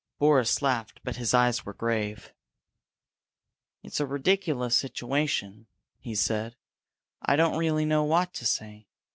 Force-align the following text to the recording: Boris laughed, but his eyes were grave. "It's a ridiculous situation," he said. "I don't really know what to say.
Boris 0.17 0.63
laughed, 0.63 0.99
but 1.03 1.17
his 1.17 1.31
eyes 1.31 1.63
were 1.63 1.75
grave. 1.75 2.33
"It's 3.83 3.99
a 3.99 4.07
ridiculous 4.07 4.75
situation," 4.75 5.67
he 5.99 6.15
said. 6.15 6.55
"I 7.21 7.35
don't 7.35 7.59
really 7.59 7.85
know 7.85 8.03
what 8.03 8.33
to 8.33 8.45
say. 8.47 8.87